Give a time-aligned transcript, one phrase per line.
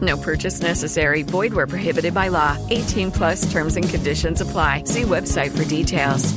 [0.00, 1.22] No purchase necessary.
[1.22, 2.58] Void where prohibited by law.
[2.70, 4.84] 18 plus terms and conditions apply.
[4.84, 6.32] See website for details.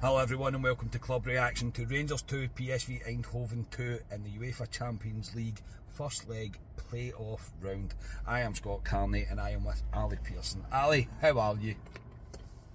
[0.00, 4.30] Hello everyone and welcome to Club Reaction to Rangers 2, PSV Eindhoven 2 in the
[4.30, 7.94] UEFA Champions League first leg playoff round.
[8.26, 10.64] I am Scott Carney and I am with Ali Pearson.
[10.72, 11.74] Ali, how are you?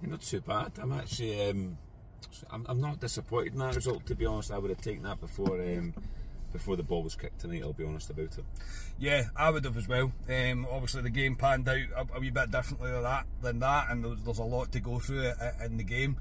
[0.02, 0.72] Not too bad.
[0.80, 1.78] I'm actually, um,
[2.50, 4.06] I'm, I'm not disappointed in that result.
[4.06, 5.94] To be honest, I would have taken that before um,
[6.52, 7.62] before the ball was kicked tonight.
[7.62, 8.44] I'll be honest about it.
[8.98, 10.12] Yeah, I would have as well.
[10.28, 13.90] Um, obviously, the game panned out a, a wee bit differently than that, than that
[13.90, 15.32] and there's, there's a lot to go through
[15.64, 16.16] in the game.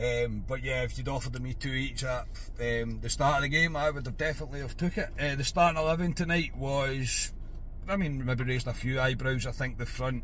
[0.00, 2.26] Um, but yeah, if you'd offered me two each at
[2.60, 5.10] um, the start of the game, I would have definitely have took it.
[5.20, 7.32] Uh, the starting eleven tonight was,
[7.86, 9.46] I mean, maybe raised a few eyebrows.
[9.46, 10.22] I think the front,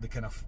[0.00, 0.44] the kind of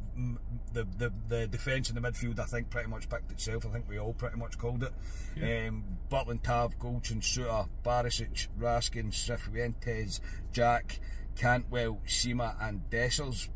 [0.73, 3.67] the the, the defence in the midfield, I think pretty much picked itself.
[3.67, 4.93] I think we all pretty much called it.
[5.37, 5.69] Yeah.
[5.69, 10.21] Um, Butland, Tav, Goldson, Souttar, Barisic, Raskin, Cifuentes,
[10.53, 11.01] Jack,
[11.37, 13.49] Cantwell, Sima, and Dessers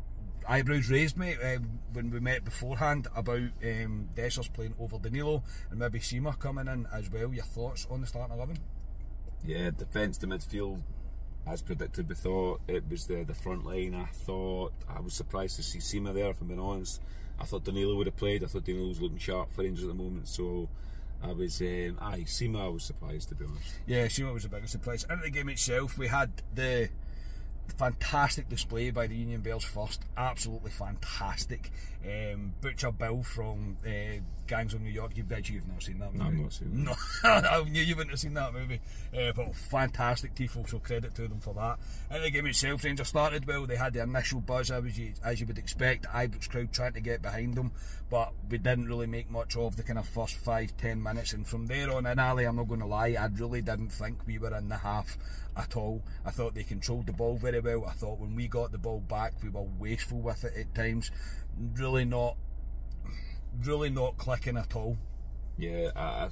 [0.47, 5.79] eyebrows raised, mate, um, when we met beforehand about um, Dessers playing over Danilo and
[5.79, 7.33] maybe Sima coming in as well.
[7.33, 8.57] Your thoughts on the starting 11?
[9.45, 10.81] Yeah, defence to midfield,
[11.47, 13.93] as predicted, we thought it was the, the front line.
[13.95, 17.01] I thought, I was surprised to see Sima there, if I'm being honest.
[17.39, 19.89] I thought Danilo would have played, I thought Danilo was looking sharp for Rangers at
[19.89, 20.67] the moment, so.
[21.23, 23.79] I was, um, aye, Sima I was surprised to be honest.
[23.87, 25.05] Yeah, Sima was a bigger surprise.
[25.09, 26.89] and the game itself, we had the
[27.73, 31.71] fantastic display by the Union Bears first, absolutely fantastic.
[32.05, 36.13] Um, Butcher Bill from uh, Gangs of New York, you bet you've not seen that
[36.13, 36.23] movie.
[36.23, 38.79] No, I've not seen No, I knew you wouldn't have seen that movie.
[39.15, 41.79] Uh, but fantastic tifo, so credit to them for that.
[42.11, 43.65] And the game itself, Rangers started well.
[43.65, 46.05] They had the initial buzz, as you, as you would expect.
[46.05, 47.71] Ibrox crowd trying to get behind them,
[48.09, 51.33] but we didn't really make much of the kind of first five, ten minutes.
[51.33, 54.19] And from there on in, Ali, I'm not going to lie, I really didn't think
[54.27, 55.17] we were in the half
[55.57, 56.01] at all.
[56.25, 57.85] I thought they controlled the ball very well.
[57.85, 61.11] I thought when we got the ball back, we were wasteful with it at times.
[61.75, 62.35] Really not,
[63.63, 64.97] really not clicking at all.
[65.57, 66.29] Yeah, I,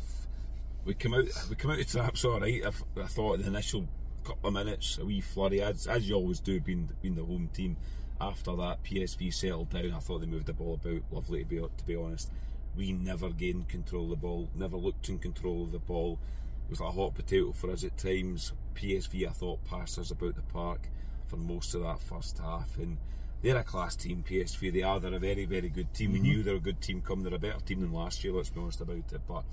[0.85, 2.63] we come out, we come out of traps all right.
[2.65, 3.87] I, I thought the initial
[4.23, 7.49] couple of minutes, a wee flurry, as, as you always do, being being the home
[7.53, 7.77] team.
[8.21, 9.91] After that, PSV settled down.
[9.91, 11.39] I thought they moved the ball about lovely.
[11.39, 12.31] To be to be honest,
[12.75, 14.49] we never gained control of the ball.
[14.55, 16.19] Never looked in control of the ball.
[16.65, 18.53] It was like a hot potato for us at times.
[18.73, 20.81] PSV, I thought, passed us about the park
[21.27, 22.77] for most of that first half.
[22.77, 22.97] And
[23.41, 24.73] they're a class team, PSV.
[24.73, 24.99] They are.
[24.99, 26.13] They're a very, very good team.
[26.13, 26.23] Mm-hmm.
[26.23, 27.25] We knew they're a good team coming.
[27.25, 29.21] They're a better team than last year, let's be honest about it.
[29.27, 29.43] But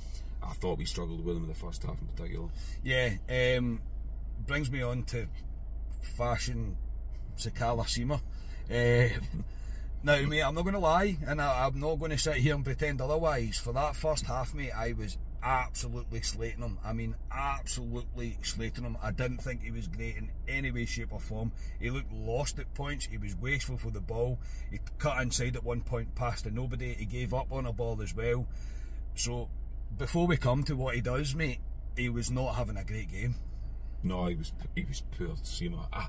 [0.42, 2.48] I thought we struggled with them in the first half in particular.
[2.82, 3.10] Yeah.
[3.28, 3.80] Um,
[4.46, 5.26] brings me on to
[6.00, 6.76] Fashion
[7.36, 8.20] Sakala Sima.
[8.70, 9.18] Uh,
[10.02, 12.54] now, mate, I'm not going to lie, and I, I'm not going to sit here
[12.54, 13.58] and pretend otherwise.
[13.58, 16.78] For that first half, mate, I was absolutely slating him.
[16.84, 18.96] I mean, absolutely slating him.
[19.02, 21.52] I didn't think he was great in any way, shape, or form.
[21.78, 23.06] He looked lost at points.
[23.06, 24.38] He was wasteful for the ball.
[24.70, 26.94] He cut inside at one point, past to nobody.
[26.94, 28.46] He gave up on a ball as well.
[29.14, 29.48] So,
[29.96, 31.60] before we come to what he does, mate,
[31.96, 33.34] he was not having a great game.
[34.02, 35.86] No, he was he was poor, Sima.
[35.92, 36.08] I,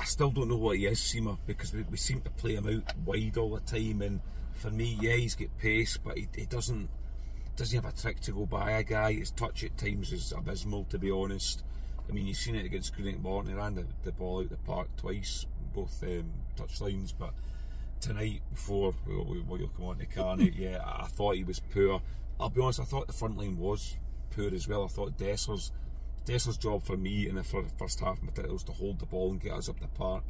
[0.00, 2.68] I still don't know what he is, Sima, because we, we seem to play him
[2.68, 4.02] out wide all the time.
[4.02, 4.20] And
[4.54, 6.88] for me, yeah, he's got pace, but he, he doesn't
[7.62, 9.12] doesn't have a trick to go by a guy.
[9.12, 11.62] His touch at times is abysmal, to be honest.
[12.08, 13.52] I mean, you've seen it against Greenock Morton.
[13.52, 17.32] He ran the, the ball out the park twice, both um, touch lines, but
[18.00, 22.02] tonight before we, we, we'll come on to Carney, yeah, I thought he was poor.
[22.40, 23.94] I'll be honest, I thought the front line was
[24.30, 24.82] poor as well.
[24.82, 25.70] I thought Dessers,
[26.26, 28.18] Dessers' job for me in the first half
[28.50, 30.24] was to hold the ball and get us up the park.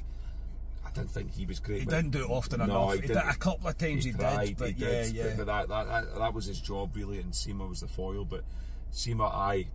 [0.92, 1.80] I didn't think he was great.
[1.80, 2.94] He didn't do it often no, enough.
[2.94, 5.12] He, He did did- a couple of times he did, tried, but he yeah, did,
[5.14, 5.34] yeah.
[5.36, 8.24] But, that, that, that that was his job really, and Sima was the foil.
[8.24, 8.44] But
[8.92, 9.66] Sima, I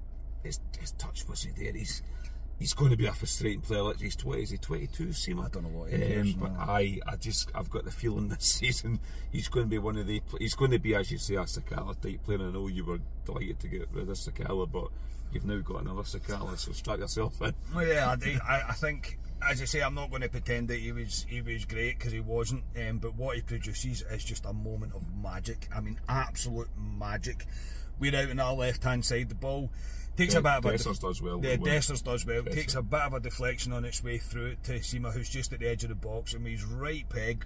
[0.44, 1.74] his, his touch wasn't there.
[1.74, 2.02] He's
[2.60, 3.82] he's going to be a frustrating player.
[3.82, 5.08] Like he's twenty, is he twenty two?
[5.08, 6.60] Sima, I don't know what he is, but no.
[6.60, 9.00] I I just I've got the feeling this season
[9.32, 11.42] he's going to be one of the he's going to be as you say a
[11.42, 12.40] Sakala type player.
[12.40, 14.90] I know you were delighted to get rid of Sakala, but
[15.32, 17.54] you've now got another Sakala, so strap yourself in.
[17.76, 20.80] Well, yeah, I, I, I think, as I say, I'm not going to pretend that
[20.80, 22.64] he was he was great because he wasn't.
[22.76, 25.68] Um, but what he produces is just a moment of magic.
[25.76, 27.46] I mean, absolute magic.
[28.00, 29.30] We're out on our left hand side.
[29.30, 29.72] The ball
[30.16, 31.58] takes Yeah, a bit of a Dessers does well, Yeah.
[31.58, 32.42] Dessers does well.
[32.44, 32.54] Dessers.
[32.54, 35.54] Takes a bit of a deflection on its way through it to Sima, who's just
[35.54, 37.46] at the edge of the box, and he's right peg.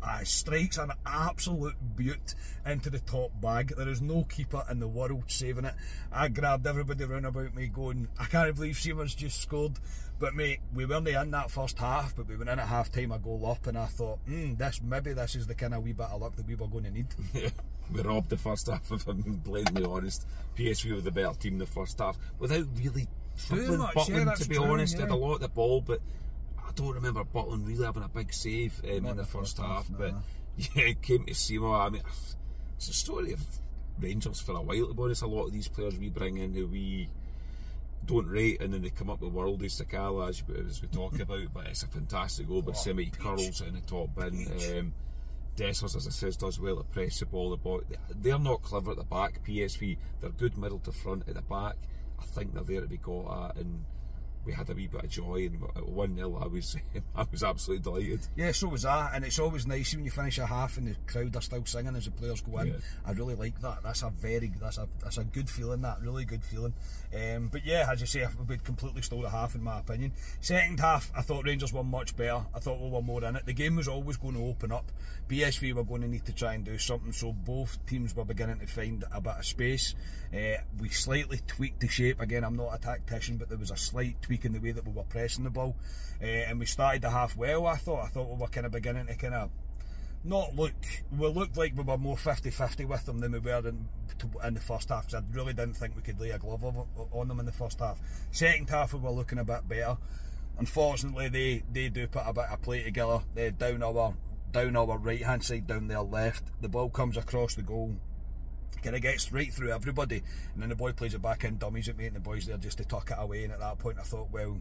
[0.00, 2.34] Uh, strikes an absolute beaut
[2.64, 3.72] into the top bag.
[3.76, 5.74] There is no keeper in the world saving it.
[6.12, 9.72] I grabbed everybody round about me going, I can't believe Sima's just scored.
[10.20, 13.12] But mate, we weren't in that first half, but we went in at half time
[13.12, 15.92] a goal up, and I thought, hmm, this maybe this is the kind of wee
[15.92, 17.06] bit of luck that we were going to need.
[17.34, 17.50] Yeah,
[17.92, 20.26] we robbed the first half, if I'm blatantly honest.
[20.56, 23.06] PSV were the better team in the first half without really
[23.46, 24.96] troubling much, yeah, Butland, that's to be true, honest.
[24.96, 26.00] They had a lot of the ball, but
[26.68, 29.88] I don't remember Butland really having a big save um, in the first half.
[29.90, 29.96] no.
[29.98, 30.14] But
[30.74, 31.86] yeah, it came to Sima.
[31.86, 32.02] I mean,
[32.76, 33.40] it's a story of
[33.98, 35.22] Rangers for a while, to be honest.
[35.22, 37.08] A lot of these players we bring in who we
[38.06, 41.52] don't rate and then they come up with worldy Sakala as, as we talk about
[41.52, 44.46] but it's a fantastic goal by Sima curls it in the top bin
[44.78, 44.94] um,
[45.56, 48.92] Dessers as I says does well to press the ball the ball they're not clever
[48.92, 51.76] at the back PSV they're good middle to front at the back
[52.18, 53.84] I think they're there to be got at and
[54.44, 56.76] we had a wee bit of joy and 1-0 I was
[57.16, 60.38] I was absolutely delighted Yeah, so was I, and it's always nice when you finish
[60.38, 62.68] a half and the crowd are still singing as the players go in.
[62.68, 62.74] Yeah.
[63.06, 63.82] I really like that.
[63.82, 65.82] That's a very that's a that's a good feeling.
[65.82, 66.74] That really good feeling.
[67.14, 70.12] Um, but yeah, as you say, we'd completely stole the half in my opinion.
[70.40, 72.44] Second half, I thought Rangers were much better.
[72.54, 73.46] I thought we were more in it.
[73.46, 74.90] The game was always going to open up.
[75.28, 77.12] PSV were going to need to try and do something.
[77.12, 79.94] So both teams were beginning to find a bit of space.
[80.32, 82.20] Uh, we slightly tweaked the shape.
[82.20, 84.86] Again, I'm not a tactician, but there was a slight tweak in the way that
[84.86, 85.74] we were pressing the ball,
[86.22, 87.66] uh, and we started the half well.
[87.66, 88.04] I thought.
[88.04, 89.50] I thought we were kind of beginning to kind of
[90.22, 90.74] not look.
[91.16, 93.88] We looked like we were more 50-50 with them than we were in,
[94.44, 95.04] in the first half.
[95.04, 96.62] 'cause I really didn't think we could lay a glove
[97.10, 97.98] on them in the first half.
[98.32, 99.96] Second half, we were looking a bit better.
[100.58, 103.20] Unfortunately, they, they do put a bit of play together.
[103.34, 104.14] They down our
[104.52, 106.44] down our right hand side, down their left.
[106.60, 107.96] The ball comes across the goal.
[108.82, 110.22] Kind of gets right through everybody,
[110.54, 112.56] and then the boy plays it back in, dummies at me, and the boys there
[112.58, 113.42] just to tuck it away.
[113.44, 114.56] And at that point, I thought, well,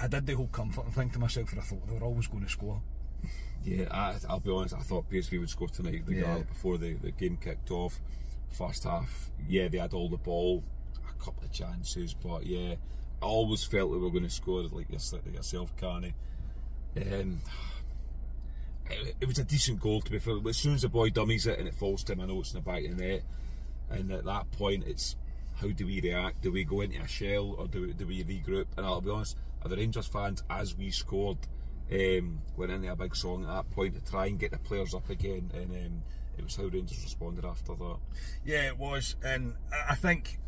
[0.00, 2.42] I did the whole comfort thing to myself, and I thought they were always going
[2.42, 2.80] to score.
[3.64, 4.74] Yeah, I, I'll be honest.
[4.74, 6.38] I thought PSV would score tonight, Yeah.
[6.38, 8.00] before the, the game kicked off.
[8.50, 10.62] First half, yeah, they had all the ball,
[11.08, 12.74] a couple of chances, but yeah,
[13.22, 16.14] I always felt they were going to score, like yourself, Carney.
[16.96, 17.40] Um,
[18.90, 20.38] it, was a decent goal to be fair.
[20.38, 22.40] But As soon as the boy dummies it and it falls to him, I know
[22.40, 23.22] it's in the back of the net.
[23.90, 25.16] And at that point, it's
[25.60, 26.42] how do we react?
[26.42, 28.66] Do we go into a shell or do, do we regroup?
[28.76, 31.38] And I'll be honest, are the Rangers fans, as we scored,
[31.92, 34.94] um, went into a big song at that point to try and get the players
[34.94, 35.50] up again.
[35.54, 36.02] And um,
[36.36, 37.96] it was how Rangers responded after that.
[38.44, 40.38] Yeah, it was, and I I think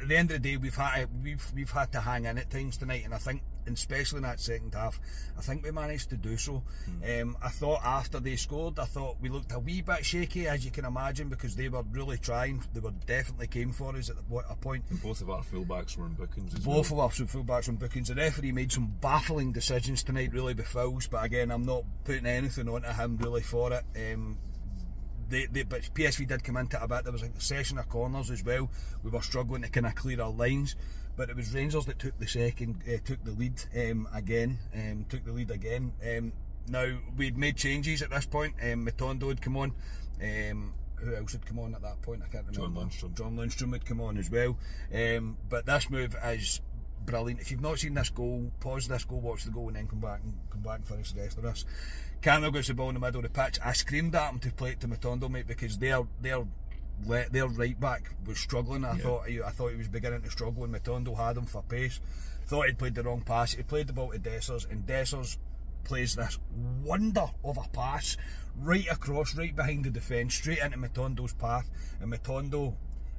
[0.00, 2.50] at the end of the day, we've had we've we've had to hang in at
[2.50, 5.00] times tonight, and I think, and especially in that second half,
[5.38, 6.62] I think we managed to do so.
[7.04, 10.64] Um, I thought after they scored, I thought we looked a wee bit shaky, as
[10.64, 12.62] you can imagine, because they were really trying.
[12.72, 14.84] They were definitely came for us at the- a point.
[14.90, 17.06] And both of our fullbacks were in bookings as Both well.
[17.06, 18.08] of were fullbacks on bookings.
[18.08, 21.06] The referee made some baffling decisions tonight, really, with fouls.
[21.06, 23.84] But again, I'm not putting anything onto him really for it.
[24.14, 24.38] Um,
[25.28, 27.04] they, they, but PSV did come into it a bit.
[27.04, 28.70] There was a session of corners as well.
[29.02, 30.76] We were struggling to kind of clear our lines,
[31.16, 35.06] but it was Rangers that took the second, uh, took the lead um, again, um,
[35.08, 35.92] took the lead again.
[36.02, 36.32] Um,
[36.68, 38.54] now we'd made changes at this point.
[38.62, 39.72] Um, Matondo had come on.
[40.22, 42.22] Um, who else had come on at that point?
[42.22, 42.80] I can't remember.
[42.80, 43.16] John Lundstram.
[43.16, 44.56] John Lundstram had come on as well.
[44.94, 46.60] Um, but this move is
[47.04, 47.40] brilliant.
[47.40, 50.00] If you've not seen this goal, pause this goal, watch the goal, and then come
[50.00, 51.64] back and come back and finish the rest of this.
[52.22, 53.58] Campbell gets the ball in the middle of the pitch.
[53.62, 56.46] I screamed at him to play it to Matondo, mate, because their their
[57.06, 58.84] le- their right back was struggling.
[58.84, 61.62] I thought he, I thought he was beginning to struggle, and Matondo had him for
[61.62, 62.00] pace.
[62.46, 63.54] Thought he'd played the wrong pass.
[63.54, 65.38] He played the ball to Dessers, and Dessers
[65.84, 66.38] plays this
[66.82, 68.16] wonder of a pass
[68.56, 71.68] right across, right behind the defence, straight into Matondo's path,
[72.00, 72.74] and Matondo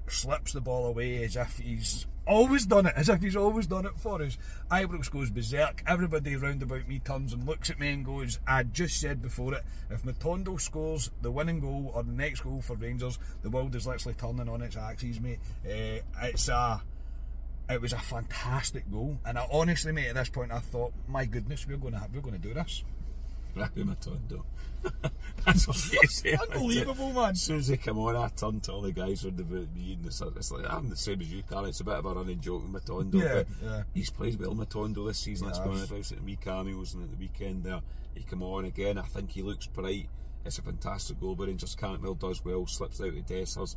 [0.07, 3.85] slips the ball away as if he's always done it, as if he's always done
[3.85, 4.37] it for us.
[4.71, 5.83] Ibrox goes berserk.
[5.87, 9.53] Everybody round about me turns and looks at me and goes, I just said before
[9.53, 13.75] it, if Matondo scores the winning goal or the next goal for Rangers, the world
[13.75, 15.39] is literally turning on its axes, mate.
[15.65, 16.81] Uh, it's a.
[17.67, 21.25] It was a fantastic goal, and I honestly, mate, at this point, I thought, my
[21.25, 22.83] goodness, we're going to we're going to do this.
[23.55, 24.43] Rabbi Matondo.
[25.45, 26.33] That's what you say.
[26.33, 27.31] Unbelievable, man.
[27.31, 29.93] As soon as they come on, I turn to all the guys around about me,
[29.93, 31.65] and it's, it's like I'm the same as you, Carl.
[31.65, 33.21] It's a bit of a running joke with Matondo.
[33.21, 33.83] Yeah, but yeah.
[33.93, 35.47] He's played well, Matondo, this season.
[35.47, 35.59] Be has.
[35.59, 35.91] honest.
[35.91, 37.81] I at the cameos and at the weekend there,
[38.13, 38.97] he come on again.
[38.97, 40.09] I think he looks bright.
[40.45, 43.75] It's a fantastic goal, but Rangers Cantwell does well, slips out of Dessers.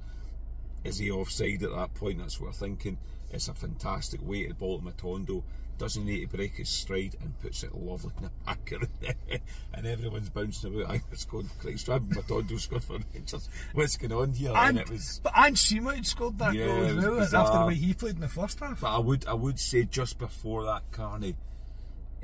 [0.84, 2.18] Is he offside at that point?
[2.18, 2.98] That's what we're thinking.
[3.30, 5.42] It's a fantastic weighted ball to Matondo.
[5.78, 8.88] Doesn't need to break his stride and puts it lovely in the back of the
[9.06, 9.40] net.
[9.72, 10.90] And everyone's bouncing about.
[10.96, 13.48] I was going, Christ, Rabbi Matondo scored for Rangers.
[13.74, 14.50] What's going on here?
[14.50, 15.20] And, and it was.
[15.22, 18.16] but and Sima had scored that Yeah, goal as well after the way he played
[18.16, 18.80] in the first half.
[18.80, 21.36] But I would, I would say just before that, Carney,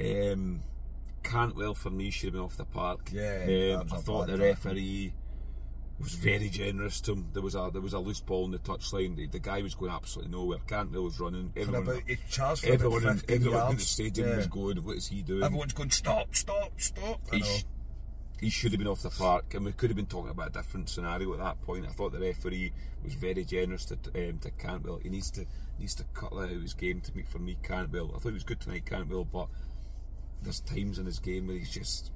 [0.01, 0.63] um,
[1.23, 3.11] Cantwell for me should have been off the park.
[3.13, 5.13] Yeah, um, I thought the referee
[6.01, 7.29] was very generous to him.
[7.33, 9.17] There was a there was a loose ball in the touchline.
[9.17, 10.59] The, the guy was going absolutely nowhere.
[10.67, 11.53] Cantwell was running.
[11.57, 14.37] Everyone, about, charged for everyone, in, 15 everyone in the stadium Yeah.
[14.37, 14.85] was going.
[14.85, 15.43] What is he doing?
[15.45, 17.21] Everyone's going, stop, stop, stop.
[17.33, 17.65] He, sh-
[18.41, 20.53] he should have been off the park, and we could have been talking about a
[20.53, 21.87] different scenario at that point.
[21.87, 22.73] I thought the referee
[23.05, 24.99] was very generous to um, to Cantwell.
[25.03, 25.47] He needs to
[25.79, 28.13] needs to cut that out of his game to make for me Cantwell.
[28.15, 29.47] I thought he was good tonight, Cantwell, but
[30.43, 32.11] there's times in his game where he's just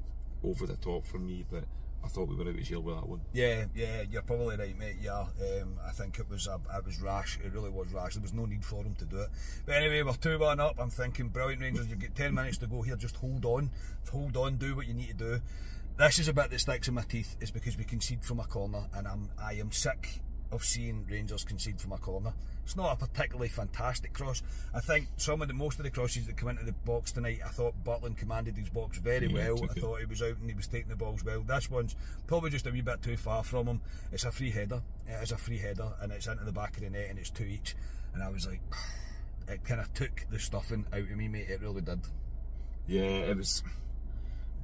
[0.45, 1.45] over the top for me.
[1.51, 1.65] But
[2.05, 3.21] I thought we were out of jail with that one.
[3.33, 4.97] Yeah, yeah, you're probably right, mate.
[5.03, 7.39] Yeah, um, I think it was a, it was rash.
[7.45, 8.15] It really was rash.
[8.15, 9.29] There was no need for him to do it.
[9.67, 10.77] But anyway, we're two one up.
[10.79, 11.89] I'm thinking, brilliant Rangers.
[11.89, 12.97] You've got ten minutes to go here.
[12.97, 13.71] Just hold on,
[14.11, 14.57] hold on.
[14.57, 15.41] Do what you need to do.
[15.99, 17.37] This is a bit that sticks in my teeth.
[17.41, 21.45] Is because we concede from a corner, and I'm I am sick of seeing Rangers
[21.45, 22.33] concede from a corner.
[22.65, 24.43] It's not a particularly fantastic cross.
[24.75, 27.41] I think some of the most of the crosses that come into the box tonight,
[27.45, 29.63] I thought Butland commanded his box very Yeah, well.
[29.63, 29.81] I it.
[29.81, 31.41] thought he was out and he was taking the balls well.
[31.41, 33.81] This one's probably just a wee bit too far from him.
[34.13, 34.83] It's a free header.
[35.07, 37.31] It is a free header and it's into the back of the net and it's
[37.31, 37.75] two each.
[38.13, 38.61] And I was like,
[39.49, 41.49] it kind of took the stuffing out of me, mate.
[41.49, 42.01] It really did.
[42.87, 43.63] Yeah, it was.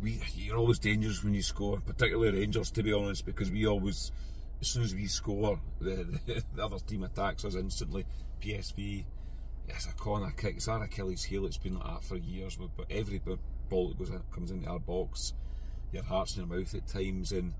[0.02, 4.12] We you're always dangerous when you score, particularly Rangers, to be honest, because we always,
[4.60, 8.04] as soon as we score, the, the, the other team attacks us instantly.
[8.40, 9.04] PSV,
[9.68, 10.56] it's a corner kick.
[10.56, 11.46] It's our Achilles heel.
[11.46, 12.56] It's been like that for years.
[12.76, 13.20] But every
[13.68, 15.32] ball that goes in, comes into our box,
[15.92, 17.54] your heart's in your mouth at times, and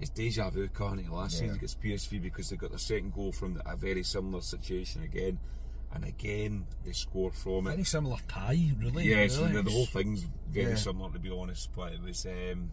[0.00, 0.68] it's deja vu.
[0.68, 1.40] Carney last Yeah.
[1.40, 5.38] season against PSV because they got their second goal from a very similar situation again,
[5.92, 7.70] and again they score from it.
[7.70, 9.04] Very similar tie, really.
[9.08, 9.52] Yes, really.
[9.54, 10.76] the, the whole thing's very Yeah.
[10.76, 12.24] similar to be honest, but it was.
[12.26, 12.72] Um,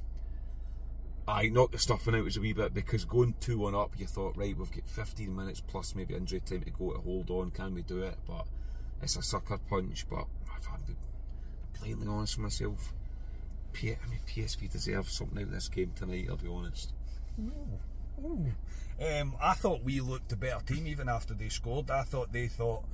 [1.28, 4.06] I knocked the stuffing out was a wee bit because going two one up, you
[4.06, 7.52] thought right, we've got 15 minutes plus maybe injury time to go to hold on.
[7.52, 8.18] Can we do it?
[8.28, 8.46] But
[9.02, 10.06] it's a sucker punch.
[10.08, 10.26] But
[10.58, 10.96] if I'm
[11.80, 12.94] blatantly honest with myself,
[13.74, 16.28] P- I mean PSV deserve something out of this game tonight.
[16.30, 16.94] I'll be honest.
[18.98, 21.90] Um, I thought we looked a better team even after they scored.
[21.92, 22.86] I thought they thought,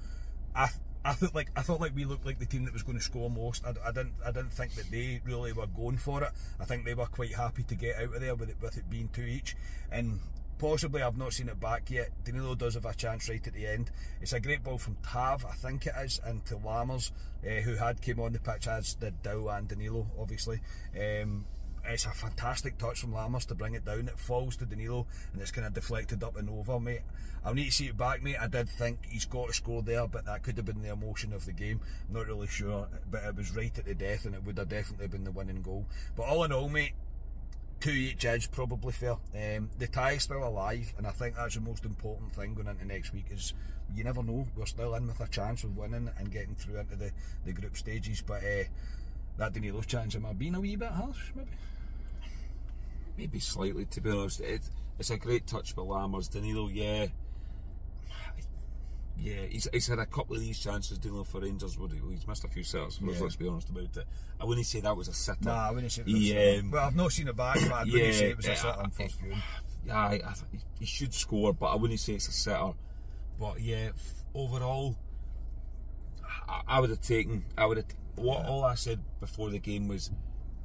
[0.56, 0.70] I,
[1.04, 3.04] I thought like I thought like we looked like the team that was going to
[3.04, 3.66] score most.
[3.66, 6.32] I, I didn't I didn't think that they really were going for it.
[6.60, 8.90] I think they were quite happy to get out of there with it with it
[8.90, 9.56] being two each.
[9.92, 10.20] And
[10.62, 12.10] possibly I've not seen it back yet.
[12.24, 13.90] Danilo does have a chance right at the end.
[14.22, 17.12] It's a great ball from Tav, I think it is, into Lammers,
[17.44, 20.60] uh, who had came on the pitch as did Dow and Danilo, obviously.
[20.96, 21.46] Um,
[21.92, 24.08] it's a fantastic touch from Lammers to bring it down.
[24.08, 27.02] It falls to Danilo and it's kind of deflected up and over, mate.
[27.44, 28.38] I'll need to see it back, mate.
[28.40, 31.34] I did think he's got to score there, but that could have been the emotion
[31.34, 31.80] of the game.
[32.08, 34.70] I'm not really sure, but it was right at the death and it would have
[34.70, 35.86] definitely been the winning goal.
[36.16, 36.94] But all in all, mate,
[37.80, 39.18] two each is probably fair.
[39.36, 42.68] Um, the tie is still alive, and I think that's the most important thing going
[42.68, 43.26] into next week.
[43.32, 43.54] Is
[43.96, 44.48] you never know.
[44.56, 47.12] We're still in with a chance of winning and getting through into the,
[47.44, 48.22] the group stages.
[48.22, 48.64] But uh,
[49.38, 51.50] that Danilo chance am I being a wee bit harsh, maybe?
[53.22, 54.42] Maybe slightly, to be honest.
[54.42, 54.62] It,
[54.98, 56.28] it's a great touch by Lammers.
[56.32, 57.06] Danilo, yeah.
[59.16, 61.76] Yeah, he's, he's had a couple of these chances, Danilo, for Rangers.
[61.76, 63.14] But he's missed a few for us, Yeah.
[63.22, 64.08] let's be honest about it.
[64.40, 65.38] I wouldn't say that was a sitter.
[65.44, 66.60] Nah, I wouldn't say it was He, a sitter.
[66.66, 68.50] um, Well, I've not seen it back, but I wouldn't yeah, say it was a
[68.50, 69.38] yeah, sitter on first viewing.
[69.86, 70.34] Yeah, I, I
[70.80, 72.72] he should score, but I wouldn't say it's a sitter.
[73.40, 73.90] But yeah,
[74.34, 74.96] overall,
[76.50, 77.46] I, I would have taken.
[77.56, 77.86] I would have.
[78.16, 80.10] What all I said before the game was,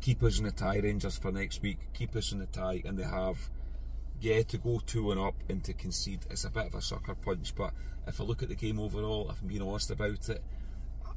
[0.00, 1.78] keep us in the tie, Rangers for next week.
[1.94, 3.50] Keep us in the tie, and they have.
[4.20, 7.14] Yeah, to go two and up and to concede, it's a bit of a sucker
[7.14, 7.54] punch.
[7.54, 7.72] But
[8.06, 10.42] if I look at the game overall, if I'm being honest about it,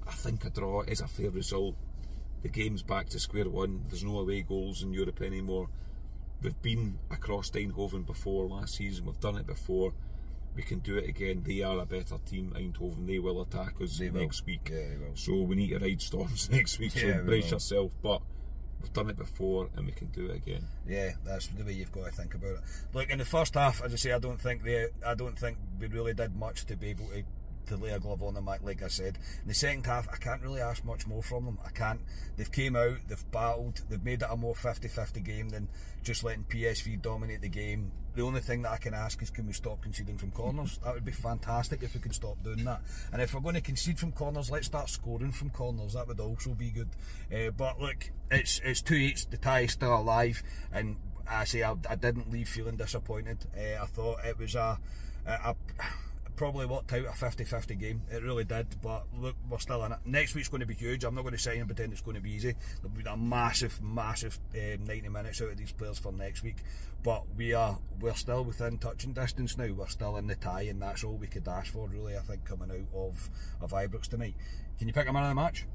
[0.06, 1.76] I think a draw is a fair result.
[2.42, 3.86] The game's back to square one.
[3.88, 5.70] There's no away goals in Europe anymore.
[6.42, 9.06] We've been across Steinhoven before last season.
[9.06, 9.94] We've done it before.
[10.56, 11.44] we can do it again.
[11.46, 13.08] They are a better team, Eindhoven.
[13.08, 14.22] They will attack us They will.
[14.22, 14.70] next week.
[14.74, 14.96] Yeah.
[15.14, 16.96] So we need to ride storms next week.
[16.96, 17.52] Yeah, so brace will.
[17.52, 17.92] yourself.
[18.02, 18.22] But
[18.82, 20.68] we've done it before, and we can do it again.
[20.88, 22.60] Yeah, that's the way you've got to think about it.
[22.94, 25.58] Look, in the first half, as I say, I don't think they, I don't think
[25.80, 27.24] we really did much to be able to
[27.70, 28.46] to lay a glove on them.
[28.46, 31.60] Like I said, in the second half, I can't really ask much more from them.
[31.66, 32.02] I can't.
[32.38, 35.70] They've came out, they've battled, they've made it a more 50-50 game than
[36.04, 37.92] just letting PSV dominate the game.
[38.16, 40.80] The only thing that I can ask is can we stop conceding from corners?
[40.84, 42.82] That would be fantastic if we could stop doing that.
[43.14, 45.94] And if we're going to concede from corners, let's start scoring from corners.
[45.94, 46.90] That would also be good.
[47.34, 49.26] Uh, but look, it's it's two eights.
[49.26, 50.98] The tie is still alive, and
[51.30, 53.46] I say I, I didn't leave feeling disappointed.
[53.56, 54.80] Uh, I thought it was a,
[55.26, 55.56] a, a
[56.40, 58.02] probably worked out a 50-50 game.
[58.10, 58.82] It really did.
[58.82, 60.00] But look, we're still in it.
[60.06, 61.04] Next week's going to be huge.
[61.04, 62.56] I'm not going to say and pretend it's going to be easy.
[62.82, 66.64] There'll be a massive, massive um, 90 minutes out of these players for next week.
[67.04, 69.68] But we are we're still within touching distance now.
[69.74, 72.16] We're still in the tie, and that's all we could ask for, really.
[72.16, 73.30] I think coming out of
[73.60, 74.36] of Ibrox tonight.
[74.78, 75.66] Can you pick a man of the match?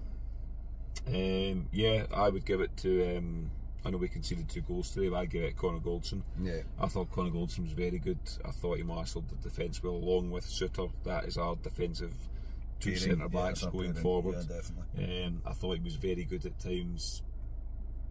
[1.07, 3.19] Um, yeah, I would give it to.
[3.19, 3.51] Um,
[3.85, 6.23] I know we conceded two goals today, but I give it Connor Goldson.
[6.43, 6.63] Yeah.
[6.81, 8.19] I thought Connor Goldson was very good.
[8.45, 10.91] I thought he marshalled the defence well, along with Souttar.
[11.05, 12.15] That is our defensive
[12.81, 14.37] two centre backs our going forward.
[14.37, 15.25] yeah, definitely.
[15.25, 17.23] Um, I thought he was very good at times.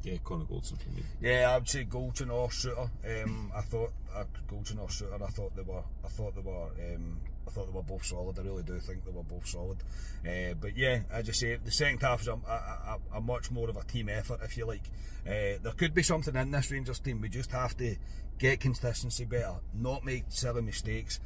[0.03, 1.03] Yeah, Connor Goldson for me.
[1.21, 2.89] Yeah, I would say Goldson or Souttar.
[3.23, 5.21] Um, I thought uh, Goldson or Souttar.
[5.21, 5.83] I thought they were.
[6.03, 6.67] I thought they were.
[6.95, 8.39] Um, I thought they were both solid.
[8.39, 9.77] I really do think they were both solid.
[10.25, 13.51] Uh, but yeah, as I say, the second half is a, a, a, a much
[13.51, 14.89] more of a team effort, if you like.
[15.27, 17.21] Uh, there could be something in this Rangers team.
[17.21, 17.95] We just have to
[18.39, 21.19] get consistency better, not make silly mistakes.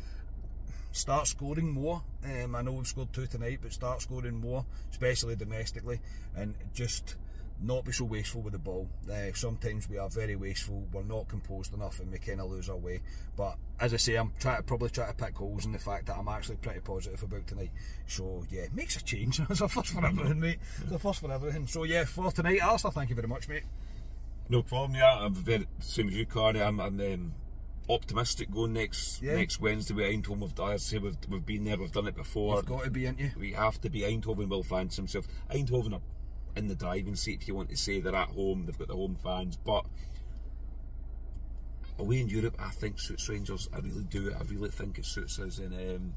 [0.92, 2.02] Start scoring more.
[2.24, 6.00] Um, I know we've scored two tonight, but start scoring more, especially domestically,
[6.36, 7.16] and just
[7.60, 8.88] not be so wasteful with the ball.
[9.10, 10.88] Uh, sometimes we are very wasteful.
[10.92, 13.02] We're not composed enough, and we kind of lose our way.
[13.36, 16.06] But as I say, I'm trying to probably try to pick holes in the fact
[16.08, 17.72] that I'm actually pretty positive about tonight.
[18.06, 19.40] So yeah, makes a change.
[19.50, 20.60] it's a first for everything, mate.
[20.84, 21.68] It's a first for everything.
[21.68, 23.64] So yeah, for tonight, Alistair, thank you very much, mate.
[24.50, 24.96] No problem.
[24.96, 26.62] Yeah, I'm very same as you, Carney.
[26.62, 27.34] I'm, I'm um,
[27.90, 29.36] optimistic going next Yeah.
[29.36, 30.40] next Wednesday with Eindhoven.
[30.40, 31.78] We've, I say we've, we've been there.
[31.78, 32.58] We've done it before.
[32.58, 33.32] You've got to be, ain't you?
[33.38, 34.02] We have to be.
[34.02, 35.28] Eindhoven will fancy themselves.
[35.52, 36.02] Eindhoven are
[36.58, 38.00] in the driving seat, if you want to say.
[38.00, 39.58] They're at home, they've got the home fans.
[39.58, 39.86] But
[42.00, 43.70] away in Europe, I think suits Rangers.
[43.74, 44.34] I really do.
[44.34, 45.60] I really think it suits us.
[45.60, 46.16] And um,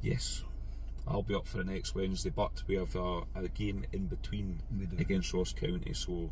[0.00, 0.42] yes,
[1.06, 2.30] I'll be up for the next Wednesday.
[2.30, 4.60] But we have a, a game in between
[4.98, 5.92] against Ross County.
[5.94, 6.30] So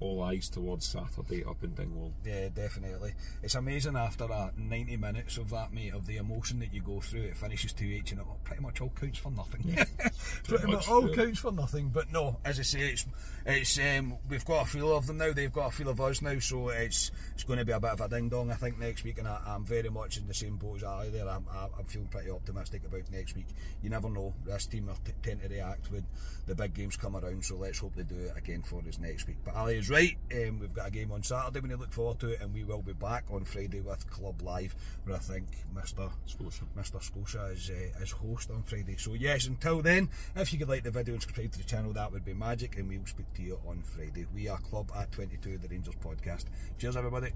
[0.00, 2.12] all eyes towards Saturday up in Dingwall.
[2.24, 3.14] Yeah, definitely.
[3.42, 7.00] It's amazing after uh, 90 minutes of that, mate, of the emotion that you go
[7.00, 7.22] through.
[7.22, 9.76] It finishes 2 8 and it pretty much all counts for nothing.
[10.44, 11.14] pretty much much, all yeah.
[11.14, 11.88] counts for nothing.
[11.88, 13.06] But no, as I say, it's
[13.44, 15.32] it's um, we've got a feel of them now.
[15.32, 16.38] They've got a feel of us now.
[16.38, 19.04] So it's it's going to be a bit of a ding dong, I think, next
[19.04, 19.18] week.
[19.18, 21.28] And I, I'm very much in the same boat as Ali there.
[21.28, 23.46] I'm, I- I'm feeling pretty optimistic about next week.
[23.82, 24.34] You never know.
[24.44, 26.06] This team are t- tend to react when
[26.46, 27.44] the big games come around.
[27.44, 29.38] So let's hope they do it again for us next week.
[29.44, 30.16] But Ali is right.
[30.32, 31.60] Um, we've got a game on Saturday.
[31.60, 34.08] We need to look forward to it, and we will be back on Friday with
[34.10, 36.10] Club Live, where I think Mr.
[36.26, 36.64] Scotia.
[36.76, 37.02] Mr.
[37.02, 38.96] Scotia is uh, is host on Friday.
[38.96, 41.92] So yes, until then, if you could like the video and subscribe to the channel,
[41.92, 44.26] that would be magic, and we will speak to you on Friday.
[44.34, 46.44] We are Club at 22, the Rangers podcast.
[46.78, 47.32] Cheers, everybody.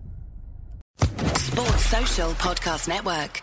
[0.98, 3.42] Sports Social Podcast Network.